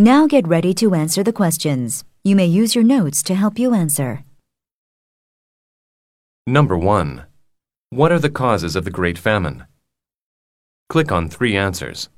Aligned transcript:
Now 0.00 0.26
get 0.26 0.48
ready 0.48 0.72
to 0.80 0.94
answer 0.94 1.22
the 1.22 1.30
questions. 1.30 2.04
You 2.24 2.34
may 2.34 2.46
use 2.46 2.74
your 2.74 2.84
notes 2.84 3.22
to 3.24 3.34
help 3.34 3.58
you 3.58 3.74
answer. 3.74 4.24
Number 6.46 6.74
1. 6.74 7.26
What 7.90 8.10
are 8.10 8.18
the 8.18 8.30
causes 8.30 8.76
of 8.76 8.86
the 8.86 8.90
Great 8.90 9.18
Famine? 9.18 9.66
Click 10.88 11.12
on 11.12 11.28
three 11.28 11.54
answers. 11.54 12.08